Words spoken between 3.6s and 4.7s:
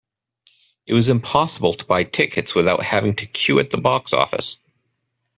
the box office